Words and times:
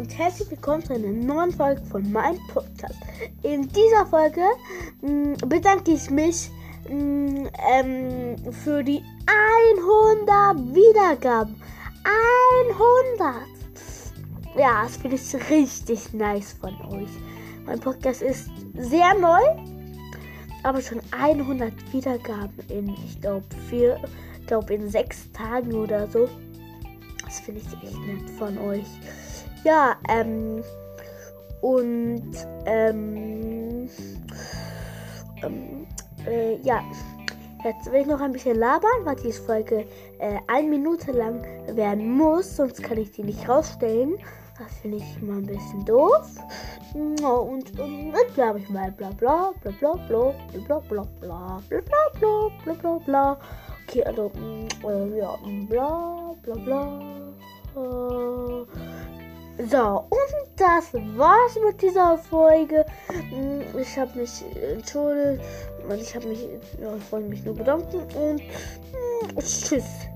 und 0.00 0.16
herzlich 0.16 0.50
willkommen 0.50 0.82
zu 0.82 0.94
einer 0.94 1.08
neuen 1.08 1.52
Folge 1.52 1.82
von 1.82 2.10
meinem 2.10 2.38
Podcast. 2.46 2.94
In 3.42 3.68
dieser 3.68 4.06
Folge 4.06 4.40
mh, 5.02 5.46
bedanke 5.46 5.90
ich 5.90 6.08
mich 6.08 6.50
mh, 6.88 7.50
ähm, 7.70 8.36
für 8.50 8.82
die 8.82 9.02
100 9.76 10.74
Wiedergaben. 10.74 11.54
100! 12.72 13.42
Ja, 14.56 14.84
das 14.84 14.96
finde 14.96 15.16
ich 15.16 15.50
richtig 15.50 16.14
nice 16.14 16.54
von 16.54 16.74
euch. 16.92 17.10
Mein 17.66 17.78
Podcast 17.78 18.22
ist 18.22 18.48
sehr 18.78 19.12
neu, 19.18 19.42
aber 20.62 20.80
schon 20.80 21.02
100 21.10 21.74
Wiedergaben 21.92 22.58
in, 22.70 22.88
ich 23.04 23.20
glaube, 23.20 23.44
vier, 23.68 24.00
in 24.70 24.88
sechs 24.88 25.30
Tagen 25.32 25.74
oder 25.74 26.08
so. 26.08 26.26
Das 27.30 27.38
finde 27.38 27.60
ich 27.60 27.88
echt 27.88 28.00
nett 28.00 28.28
von 28.30 28.58
euch. 28.58 28.88
Ja, 29.62 29.94
ähm. 30.08 30.64
Und, 31.60 32.32
ähm. 32.66 33.88
ähm 35.44 35.86
äh, 36.26 36.56
ja. 36.62 36.82
Jetzt 37.62 37.92
will 37.92 38.00
ich 38.00 38.06
noch 38.08 38.20
ein 38.20 38.32
bisschen 38.32 38.56
labern, 38.56 39.04
weil 39.04 39.14
diese 39.16 39.42
Folge 39.42 39.86
äh, 40.18 40.38
eine 40.48 40.66
Minute 40.66 41.12
lang 41.12 41.44
werden 41.76 42.10
muss, 42.10 42.56
sonst 42.56 42.82
kann 42.82 42.98
ich 42.98 43.12
die 43.12 43.22
nicht 43.22 43.48
rausstellen. 43.48 44.16
Das 44.58 44.78
finde 44.78 44.96
ich 44.96 45.22
mal 45.22 45.36
ein 45.36 45.46
bisschen 45.46 45.84
doof. 45.84 46.34
Und, 46.94 47.22
und, 47.22 47.78
und 47.78 48.34
bla 48.34 48.56
ich 48.56 48.68
mal 48.70 48.90
bla 48.90 49.10
bla 49.10 49.52
bla 49.60 49.70
bla 49.70 49.92
bla 50.08 50.24
bla 50.40 50.64
bla 50.80 51.04
bla 51.20 51.60
bla 51.60 51.60
bla 51.68 52.10
bla 52.18 52.50
bla 52.64 52.74
bla 52.74 52.98
bla. 52.98 53.38
Okay, 53.90 54.04
also 54.04 54.30
äh, 54.86 55.18
ja, 55.18 55.36
bla 55.68 56.32
bla 56.42 56.54
bla. 56.54 57.34
So, 59.68 60.04
und 60.08 60.46
das 60.56 60.94
war's 61.16 61.58
mit 61.66 61.82
dieser 61.82 62.16
Folge. 62.16 62.86
Ich 63.76 63.98
habe 63.98 64.16
mich 64.16 64.44
entschuldigt 64.72 65.42
ich 65.98 66.14
habe 66.14 66.28
mich, 66.28 66.46
ja, 66.80 66.94
ich 66.94 67.12
wollte 67.12 67.28
mich 67.28 67.44
nur 67.44 67.56
bedanken 67.56 68.00
und 68.14 68.40
tschüss. 69.38 70.09